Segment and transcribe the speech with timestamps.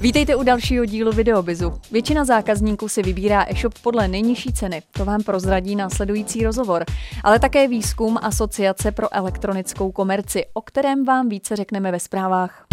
[0.00, 1.72] Vítejte u dalšího dílu Videobizu.
[1.92, 4.82] Většina zákazníků si vybírá e-shop podle nejnižší ceny.
[4.90, 6.84] To vám prozradí následující rozhovor.
[7.24, 12.69] Ale také výzkum Asociace pro elektronickou komerci, o kterém vám více řekneme ve zprávách.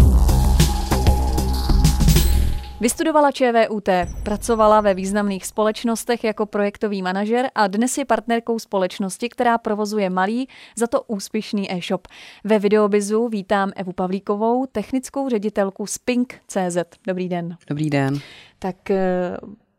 [2.81, 3.89] Vystudovala ČVUT,
[4.23, 10.47] pracovala ve významných společnostech jako projektový manažer a dnes je partnerkou společnosti, která provozuje malý,
[10.75, 12.07] za to úspěšný e-shop.
[12.43, 16.77] Ve videobizu vítám Evu Pavlíkovou, technickou ředitelku Spink.cz.
[17.07, 17.57] Dobrý den.
[17.67, 18.19] Dobrý den.
[18.59, 19.37] Tak eh,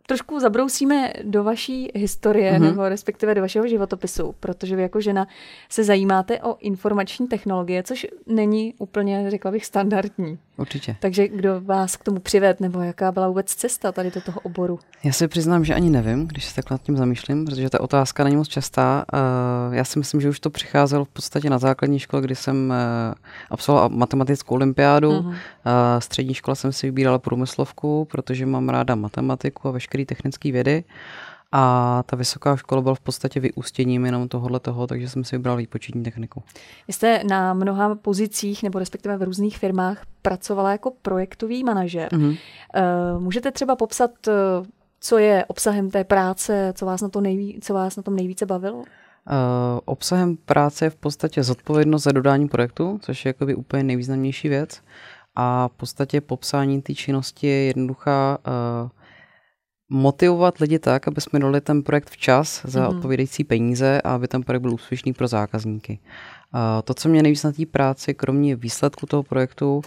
[0.08, 2.60] trošku zabrousíme do vaší historie, mm-hmm.
[2.60, 5.26] nebo respektive do vašeho životopisu, protože vy jako žena
[5.68, 10.38] se zajímáte o informační technologie, což není úplně, řekla bych, standardní.
[10.56, 10.96] Určitě.
[11.00, 14.78] Takže kdo vás k tomu přived, nebo jaká byla vůbec cesta tady do toho oboru?
[15.04, 18.24] Já si přiznám, že ani nevím, když se takhle nad tím zamýšlím, protože ta otázka
[18.24, 19.04] není moc častá.
[19.72, 23.14] Já si myslím, že už to přicházelo v podstatě na základní škole, kdy jsem eh,
[23.50, 25.10] absolvoval matematickou olympiádu.
[25.10, 25.34] Uh-huh.
[25.98, 30.84] Střední škola jsem si vybírala průmyslovku, protože mám ráda matematiku a veškeré technické vědy.
[31.52, 35.56] A ta vysoká škola byla v podstatě vyústěním jenom tohohle toho, takže jsem si vybral
[35.56, 36.42] výpočetní techniku.
[36.88, 42.12] Vy jste na mnoha pozicích nebo respektive v různých firmách pracovala jako projektový manažer.
[42.12, 42.38] Mm-hmm.
[43.18, 44.32] Můžete třeba popsat, eh,
[45.00, 48.46] co je obsahem té práce, co vás na, to nejví, co vás na tom nejvíce
[48.46, 48.78] bavilo?
[48.78, 48.84] Uh,
[49.84, 54.82] obsahem práce je v podstatě zodpovědnost za dodání projektu, což je jakoby úplně nejvýznamnější věc.
[55.36, 58.38] A v podstatě popsání té činnosti je jednoduchá.
[58.46, 58.90] Uh,
[59.90, 62.96] motivovat lidi tak, aby jsme dali ten projekt včas za mm-hmm.
[62.96, 65.98] odpovídající peníze a aby ten projekt byl úspěšný pro zákazníky.
[66.84, 69.82] To, co mě nejvíc na té práci, kromě výsledku toho projektu,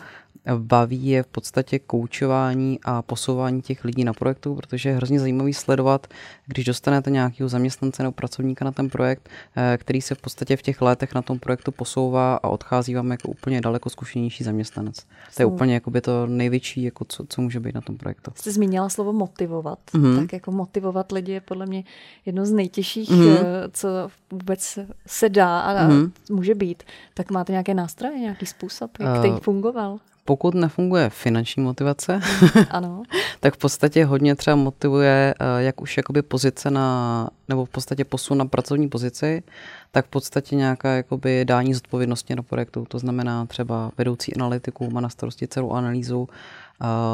[0.57, 5.53] baví, je v podstatě koučování a posouvání těch lidí na projektu, protože je hrozně zajímavý
[5.53, 6.07] sledovat,
[6.47, 10.61] když dostanete nějakého zaměstnance nebo pracovníka na ten projekt, eh, který se v podstatě v
[10.61, 14.95] těch letech na tom projektu posouvá a odchází vám jako úplně daleko zkušenější zaměstnanec.
[15.35, 18.31] To je úplně jako by to největší, jako co, co může být na tom projektu.
[18.35, 19.79] Jste zmínila slovo motivovat.
[19.93, 20.19] Mm-hmm.
[20.19, 21.83] Tak jako motivovat lidi je podle mě
[22.25, 23.37] jedno z nejtěžších, mm-hmm.
[23.73, 23.87] co
[24.31, 26.11] vůbec se dá a mm-hmm.
[26.29, 26.83] může být.
[27.13, 29.99] Tak máte nějaké nástroje, nějaký způsob, jak uh, fungoval?
[30.25, 32.19] Pokud nefunguje finanční motivace,
[32.69, 33.03] ano.
[33.39, 38.05] tak v podstatě hodně třeba motivuje, eh, jak už jakoby pozice na, nebo v podstatě
[38.05, 39.43] posun na pracovní pozici,
[39.91, 42.85] tak v podstatě nějaká jakoby dání zodpovědnosti na projektu.
[42.87, 46.27] To znamená třeba vedoucí analytiku má na starosti celou analýzu,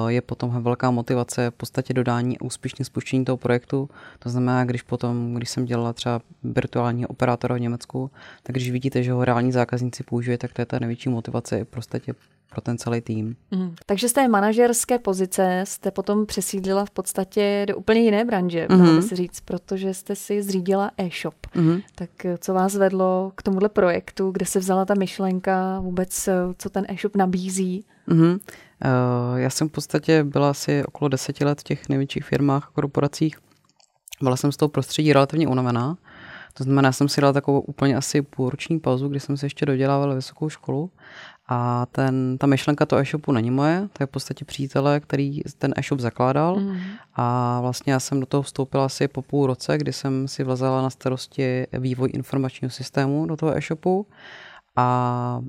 [0.08, 3.90] je potom velká motivace v podstatě dodání a úspěšně spuštění toho projektu.
[4.20, 8.12] To znamená, když potom, když jsem dělala třeba virtuálního operátora v Německu,
[8.44, 11.68] tak když vidíte, že ho reální zákazníci použije, tak to je ta největší motivace v
[11.68, 12.14] podstatě
[12.50, 13.36] pro ten celý tým.
[13.52, 13.76] Mm.
[13.86, 18.96] Takže z té manažerské pozice jste potom přesídlila v podstatě do úplně jiné branže, mm.
[18.96, 21.36] by se říct, protože jste si zřídila e-shop.
[21.56, 21.80] Mm.
[21.96, 26.34] Tak eh, co vás vedlo k tomuhle projektu, kde se vzala ta myšlenka, vůbec eh,
[26.58, 27.86] co ten e-shop nabízí?
[28.08, 28.38] Mm.
[29.36, 33.38] Já jsem v podstatě byla asi okolo deseti let v těch největších firmách a korporacích.
[34.22, 35.98] Byla jsem z toho prostředí relativně unavená.
[36.58, 40.16] To znamená, jsem si dala takovou úplně asi půlroční pauzu, kdy jsem se ještě dodělávala
[40.16, 40.92] vysokou školu
[41.48, 45.74] a ten, ta myšlenka toho e-shopu není moje, to je v podstatě přítele, který ten
[45.78, 46.78] e-shop zakládal mm.
[47.16, 50.82] a vlastně já jsem do toho vstoupila asi po půl roce, kdy jsem si vlezala
[50.82, 54.08] na starosti vývoj informačního systému do toho e-shopu
[54.76, 55.42] a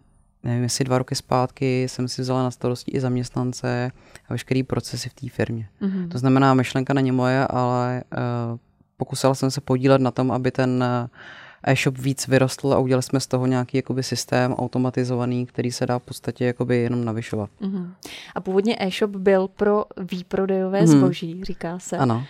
[0.42, 3.92] nevím, jestli dva roky zpátky jsem si vzala na starosti i zaměstnance
[4.28, 5.68] a veškerý procesy v té firmě.
[5.82, 6.08] Mm-hmm.
[6.08, 8.04] To znamená, myšlenka není moje, ale
[8.52, 8.58] uh,
[8.98, 11.08] pokusila jsem se podílet na tom, aby ten uh,
[11.62, 15.98] e-shop víc vyrostl a udělali jsme z toho nějaký jakoby systém automatizovaný, který se dá
[15.98, 17.50] v podstatě jakoby jenom navyšovat.
[17.60, 17.90] Uh-huh.
[18.34, 20.98] A původně e-shop byl pro výprodejové uh-huh.
[20.98, 21.98] zboží, říká se.
[21.98, 22.16] Ano.
[22.16, 22.24] Uh,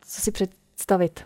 [0.00, 1.24] co si představit?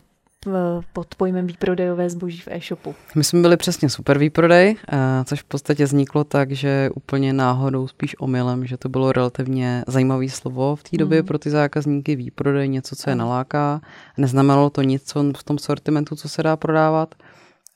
[0.93, 2.95] Pod pojmem výprodejové zboží v e-shopu?
[3.15, 7.89] My jsme byli přesně super výprodej, eh, což v podstatě vzniklo tak, že úplně náhodou,
[7.89, 11.27] spíš omylem, že to bylo relativně zajímavé slovo v té době mm.
[11.27, 13.81] pro ty zákazníky výprodej, něco, co je naláká.
[14.19, 17.15] Neznamenalo to nic v tom sortimentu, co se dá prodávat.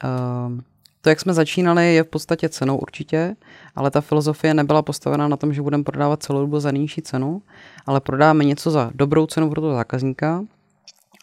[0.04, 0.62] Ehm,
[1.00, 3.36] to, jak jsme začínali, je v podstatě cenou určitě,
[3.74, 7.42] ale ta filozofie nebyla postavena na tom, že budeme prodávat celou dobu za nižší cenu,
[7.86, 10.44] ale prodáme něco za dobrou cenu pro toho zákazníka,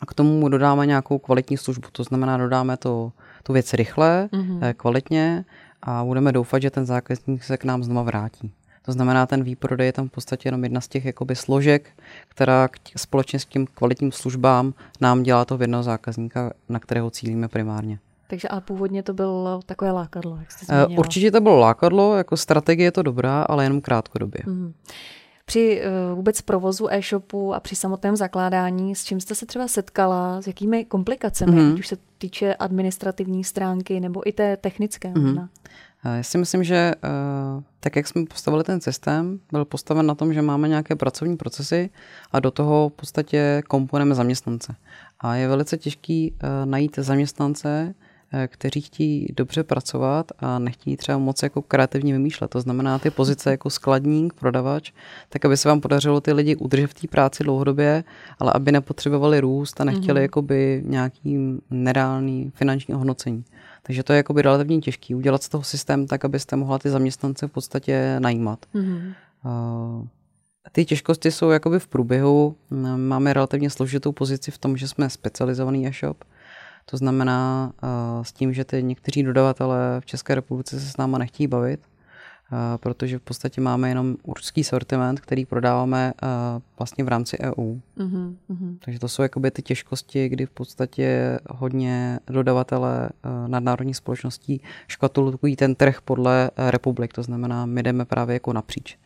[0.04, 1.88] a k tomu dodáme nějakou kvalitní službu.
[1.92, 3.12] To znamená, dodáme to,
[3.44, 4.74] tu věc rychle, mm-hmm.
[4.74, 5.46] kvalitně
[5.82, 8.52] a budeme doufat, že ten zákazník se k nám znova vrátí.
[8.86, 11.90] To znamená, ten výprodej je tam v podstatě jenom jedna z těch jakoby složek,
[12.28, 17.48] která společně s tím kvalitním službám nám dělá to v jednoho zákazníka, na kterého cílíme
[17.48, 18.00] primárně.
[18.28, 21.00] Takže ale původně to bylo takové lákadlo, jak jste zmínila.
[21.00, 24.42] Určitě to bylo lákadlo, jako strategie je to dobrá, ale jenom krátkodobě.
[24.46, 24.74] Mm.
[25.45, 30.42] Při uh, vůbec provozu e-shopu a při samotném zakládání, s čím jste se třeba setkala,
[30.42, 31.80] s jakými komplikacemi, mm-hmm.
[31.80, 35.48] už se týče administrativní stránky nebo i té technické mm-hmm.
[36.04, 40.34] Já si myslím, že uh, tak jak jsme postavili ten systém, byl postaven na tom,
[40.34, 41.90] že máme nějaké pracovní procesy
[42.31, 44.75] a do toho v podstatě komponujeme zaměstnance.
[45.19, 48.12] A je velice těžký uh, najít zaměstnance, Eh,
[48.47, 52.47] kteří chtějí dobře pracovat a nechtějí třeba moc jako kreativně vymýšlet.
[52.51, 54.91] To znamená ty pozice jako skladník, prodavač,
[55.30, 58.03] tak aby se vám podařilo ty lidi udržet v té práci dlouhodobě,
[58.39, 60.21] ale aby nepotřebovali růst a nechtěli mm-hmm.
[60.21, 63.44] jakoby nějaký nereálný finanční ohodnocení.
[63.83, 67.47] Takže to je jakoby relativně těžký udělat z toho systém tak, abyste mohla ty zaměstnance
[67.47, 68.65] v podstatě najímat.
[68.75, 69.13] Mm-hmm.
[69.45, 70.07] Uh,
[70.71, 72.56] ty těžkosti jsou jakoby v průběhu.
[72.95, 76.24] Máme relativně složitou pozici v tom, že jsme specializovaný e-shop.
[76.85, 81.18] To znamená uh, s tím, že ty někteří dodavatelé v České republice se s náma
[81.18, 86.30] nechtějí bavit, uh, protože v podstatě máme jenom určitý sortiment, který prodáváme uh,
[86.80, 87.80] vlastně v rámci EU.
[87.97, 88.77] Mm-hmm.
[88.85, 93.09] Takže to jsou jakoby ty těžkosti, kdy v podstatě hodně dodavatele
[93.47, 98.97] nadnárodních společností škatulují ten trh podle republik, to znamená, my jdeme právě jako napříč.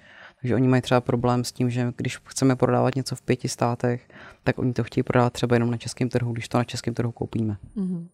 [0.41, 4.09] Takže oni mají třeba problém s tím, že když chceme prodávat něco v pěti státech,
[4.43, 7.11] tak oni to chtějí prodávat třeba jenom na českém trhu, když to na českém trhu
[7.11, 7.57] koupíme.
[7.77, 8.07] Uh-huh.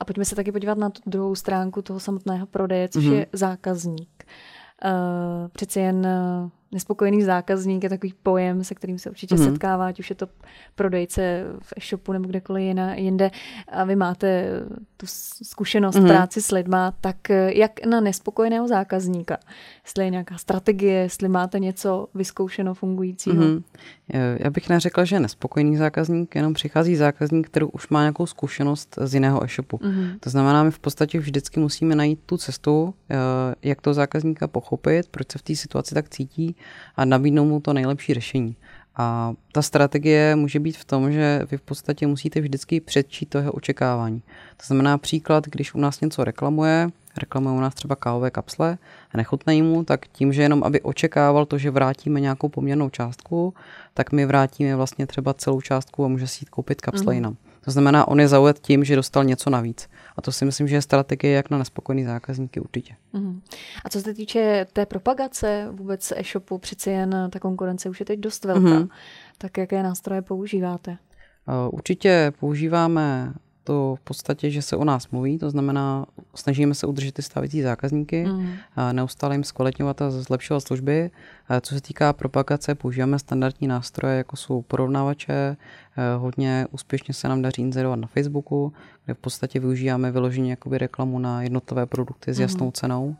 [0.00, 3.12] A pojďme se taky podívat na tu druhou stránku toho samotného prodeje, což uh-huh.
[3.12, 4.24] je zákazník.
[4.84, 9.44] Uh, přeci jen uh, nespokojený zákazník je takový pojem, se kterým se určitě mm-hmm.
[9.44, 10.26] setkává, ať už je to
[10.74, 13.30] prodejce v e-shopu nebo kdekoliv jiná, jinde.
[13.68, 14.46] A vy máte
[14.96, 15.06] tu
[15.42, 16.08] zkušenost mm-hmm.
[16.08, 17.16] práci s lidma, tak
[17.46, 19.38] jak na nespokojeného zákazníka?
[19.84, 23.36] Jestli je nějaká strategie, jestli máte něco vyzkoušeno fungujícího?
[23.36, 23.62] Mm-hmm.
[24.38, 29.14] Já bych neřekla, že nespokojený zákazník, jenom přichází zákazník, který už má nějakou zkušenost z
[29.14, 29.76] jiného e-shopu.
[29.76, 30.18] Mm-hmm.
[30.20, 33.16] To znamená, my v podstatě vždycky musíme najít tu cestu, eh,
[33.62, 36.56] jak to zákazníka pochopit, proč se v té situaci tak cítí
[36.96, 38.56] a nabídnout mu to nejlepší řešení.
[38.96, 43.52] A ta strategie může být v tom, že vy v podstatě musíte vždycky předčít toho
[43.52, 44.22] očekávání.
[44.56, 48.78] To znamená příklad, když u nás něco reklamuje, reklamuje u nás třeba kávové kapsle
[49.12, 53.54] a nechutnají mu, tak tím, že jenom aby očekával to, že vrátíme nějakou poměrnou částku,
[53.94, 57.14] tak my vrátíme vlastně třeba celou částku a může si jít koupit kapsle mm.
[57.14, 57.36] jinam.
[57.68, 59.88] To znamená, on je zaujat tím, že dostal něco navíc.
[60.16, 62.94] A to si myslím, že je strategie jak na nespokojený zákazníky určitě.
[63.12, 63.40] Mm.
[63.84, 68.20] A co se týče té propagace vůbec e-shopu, přeci jen ta konkurence už je teď
[68.20, 68.78] dost velká.
[68.78, 68.88] Mm.
[69.38, 70.98] Tak jaké nástroje používáte?
[71.70, 73.32] Určitě používáme
[73.68, 77.62] to v podstatě, že se o nás mluví, to znamená, snažíme se udržet ty stávající
[77.62, 78.52] zákazníky, mm.
[78.76, 81.10] a neustále jim zkvalitňovat a zlepšovat služby.
[81.48, 85.56] A co se týká propagace, používáme standardní nástroje, jako jsou porovnávače, eh,
[86.16, 88.72] hodně úspěšně se nám daří inzerovat na Facebooku,
[89.04, 92.72] kde v podstatě využíváme vyloženě jakoby reklamu na jednotlivé produkty s jasnou mm.
[92.72, 93.16] cenou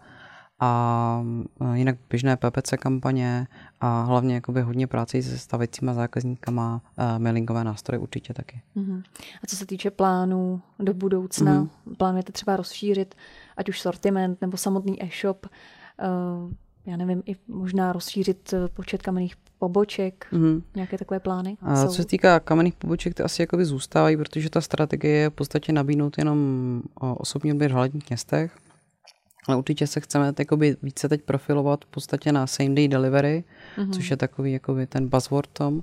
[0.61, 1.25] a
[1.61, 3.47] e, jinak běžné PPC kampaně
[3.81, 8.63] a hlavně jakoby hodně práce se stávajícíma zákazníkama, e, mailingové nástroje určitě taky.
[8.77, 9.03] Uh-huh.
[9.45, 11.97] A co se týče plánů do budoucna, uh-huh.
[11.97, 13.15] plánujete třeba rozšířit
[13.57, 16.53] ať už sortiment nebo samotný e-shop, uh,
[16.87, 20.63] já nevím, i možná rozšířit počet kamenných poboček, mm-hmm.
[20.75, 21.57] nějaké takové plány?
[21.63, 21.89] A jsou?
[21.89, 25.73] co se týká kamenných poboček, ty asi jakoby zůstávají, protože ta strategie je v podstatě
[25.73, 28.59] nabídnout jenom osobní odběr v hlavních městech
[29.47, 33.45] ale určitě se chceme takoby více teď profilovat v podstatě na same day delivery,
[33.77, 33.91] mm-hmm.
[33.91, 35.75] což je takový jakoby ten buzzword tom.
[35.75, 35.83] Uh,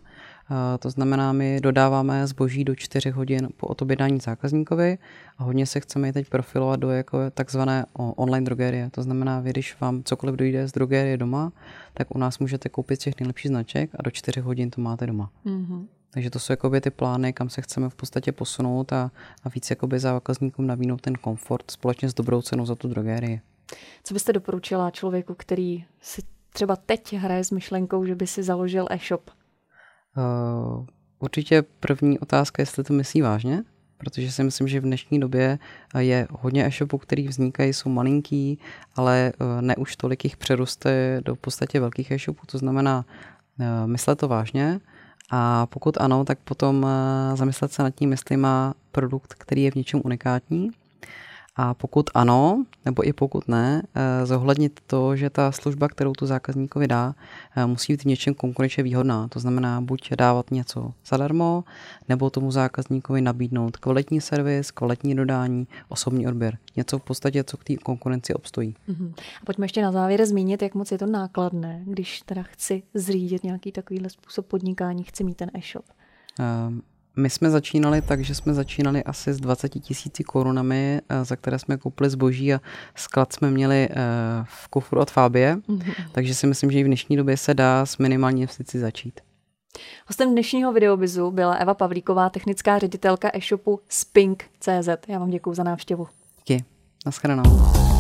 [0.80, 4.98] to znamená, my dodáváme zboží do 4 hodin po otobědání zákazníkovi
[5.38, 8.90] a hodně se chceme teď profilovat do jako takzvané online drogerie.
[8.90, 11.52] To znamená, vy, když vám cokoliv dojde z drogerie doma,
[11.94, 15.30] tak u nás můžete koupit těch nejlepších značek a do 4 hodin to máte doma.
[15.46, 15.86] Mm-hmm.
[16.12, 19.12] Takže to jsou jakoby ty plány, kam se chceme v podstatě posunout a,
[19.44, 23.42] a víc jakoby zákazníkům nabídnout ten komfort společně s dobrou cenou za tu drogerii.
[24.04, 28.88] Co byste doporučila člověku, který si třeba teď hraje s myšlenkou, že by si založil
[28.90, 29.32] e-shop?
[30.18, 30.86] Uh,
[31.20, 33.64] určitě první otázka, jestli to myslí vážně,
[33.98, 35.60] protože si myslím, že v dnešní době
[35.98, 38.60] je hodně e-shopů, který vznikají, jsou malinký,
[38.96, 43.06] ale eh, ne už tolik jich přeroste do podstatě velkých e-shopů, to znamená
[43.60, 44.80] uh, myslet to vážně
[45.32, 46.88] a pokud ano, tak potom
[47.34, 50.70] zamyslet se nad tím, jestli má produkt, který je v něčem unikátní,
[51.56, 56.26] a pokud ano, nebo i pokud ne, eh, zohlednit to, že ta služba, kterou tu
[56.26, 57.16] zákazníkovi dá,
[57.56, 59.28] eh, musí být v něčem konkurenčně výhodná.
[59.28, 61.64] To znamená buď dávat něco zadarmo,
[62.10, 66.58] nebo tomu zákazníkovi nabídnout kvalitní servis, kvalitní dodání, osobní odběr.
[66.76, 68.76] Něco v podstatě, co k té konkurenci obstojí.
[68.90, 69.14] Uh-huh.
[69.42, 73.44] A pojďme ještě na závěr zmínit, jak moc je to nákladné, když teda chci zřídit
[73.44, 75.86] nějaký takovýhle způsob podnikání, chci mít ten e-shop.
[76.68, 76.82] Um,
[77.16, 81.60] my jsme začínali tak, že jsme začínali asi s 20 tisíci korunami, eh, za které
[81.60, 82.62] jsme koupili zboží a
[82.96, 83.96] sklad jsme měli eh,
[84.44, 85.94] v kufru od Fábie, mm-hmm.
[86.12, 89.20] takže si myslím, že i v dnešní době se dá s minimální investicí začít.
[90.08, 94.90] Hostem dnešního videobizu byla Eva Pavlíková, technická ředitelka e-shopu Spink.cz.
[95.08, 96.08] Já vám děkuji za návštěvu.
[96.38, 96.64] Díky.
[97.06, 97.95] Naschledanou.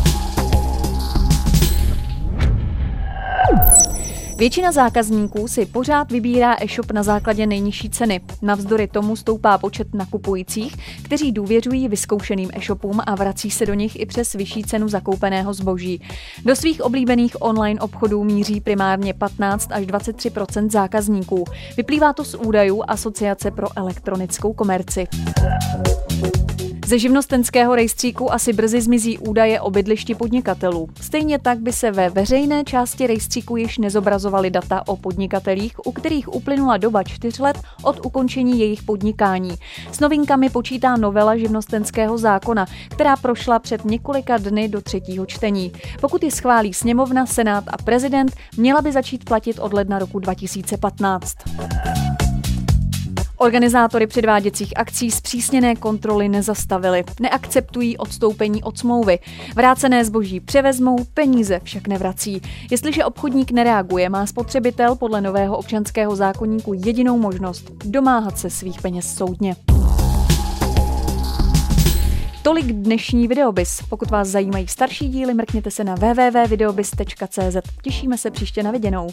[4.38, 8.22] Většina zákazníků si pořád vybírá e-shop na základě nejnižší ceny.
[8.42, 14.06] Navzdory tomu stoupá počet nakupujících, kteří důvěřují vyzkoušeným e-shopům a vrací se do nich i
[14.06, 16.01] přes vyšší cenu zakoupeného zboží.
[16.46, 21.46] Do svých oblíbených online obchodů míří primárně 15 až 23% zákazníků.
[21.77, 25.08] Vyplývá to z údajů Asociace pro elektronickou komerci.
[26.88, 30.89] Ze živnostenského rejstříku asi brzy zmizí údaje o bydlišti podnikatelů.
[31.01, 36.34] Stejně tak by se ve veřejné části rejstříku již nezobrazovaly data o podnikatelích, u kterých
[36.34, 39.56] uplynula doba čtyř let od ukončení jejich podnikání.
[39.92, 45.72] S novinkami počítá novela živnostenského zákona, která prošla před několika dny do třetího čtení.
[46.01, 51.36] Pokud ji schválí sněmovna, senát a prezident, měla by začít platit od ledna roku 2015.
[53.38, 57.04] Organizátory předváděcích akcí zpřísněné kontroly nezastavili.
[57.20, 59.20] Neakceptují odstoupení od smlouvy.
[59.56, 62.42] Vrácené zboží převezmou, peníze však nevrací.
[62.72, 69.15] Jestliže obchodník nereaguje, má spotřebitel podle nového občanského zákonníku jedinou možnost domáhat se svých peněz
[69.18, 69.56] soudně.
[72.44, 73.82] Tolik dnešní videobis.
[73.89, 77.58] Pokud vás zajímají starší díly, mrkněte se na www.videobis.cz.
[77.82, 79.08] Těšíme se příště na viděnou.